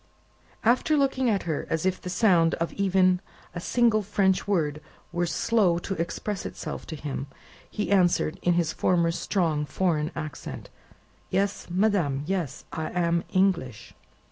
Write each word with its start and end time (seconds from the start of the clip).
After 0.63 0.97
looking 0.97 1.29
at 1.29 1.43
her, 1.43 1.67
as 1.69 1.85
if 1.85 2.01
the 2.01 2.09
sound 2.09 2.55
of 2.55 2.73
even 2.73 3.21
a 3.53 3.59
single 3.59 4.01
French 4.01 4.47
word 4.47 4.81
were 5.11 5.27
slow 5.27 5.77
to 5.77 5.93
express 5.93 6.43
itself 6.43 6.87
to 6.87 6.95
him, 6.95 7.27
he 7.69 7.91
answered, 7.91 8.39
in 8.41 8.53
his 8.55 8.73
former 8.73 9.11
strong 9.11 9.63
foreign 9.63 10.09
accent. 10.15 10.71
"Yes, 11.29 11.67
madame, 11.69 12.23
yes. 12.25 12.65
I 12.73 12.89
am 12.89 13.23
English!" 13.29 13.93